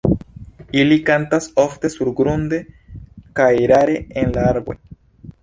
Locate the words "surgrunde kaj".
1.97-3.51